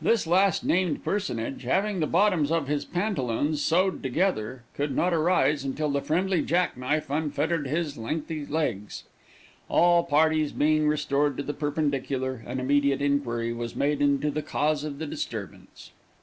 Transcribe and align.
This 0.00 0.26
last 0.26 0.64
named 0.64 1.04
personage, 1.04 1.64
having 1.64 2.00
the 2.00 2.06
bottoms 2.06 2.50
of 2.50 2.68
his 2.68 2.86
pantaloons 2.86 3.60
sewed 3.60 4.02
together, 4.02 4.62
could 4.74 4.96
not 4.96 5.12
arise 5.12 5.62
until 5.62 5.90
the 5.90 6.00
friendly 6.00 6.40
jack 6.40 6.74
knife 6.78 7.10
unfettered 7.10 7.66
his 7.66 7.98
lengthy 7.98 8.46
legs. 8.46 9.04
All 9.68 10.02
parties 10.02 10.52
being 10.52 10.88
restored 10.88 11.36
to 11.36 11.42
the 11.42 11.52
perpendicular, 11.52 12.42
an 12.46 12.60
immediate 12.60 13.02
inquiry 13.02 13.52
was 13.52 13.76
made 13.76 14.00
into 14.00 14.30
the 14.30 14.40
cause 14.40 14.84
of 14.84 14.98
the 14.98 15.06
disturbance. 15.06 15.90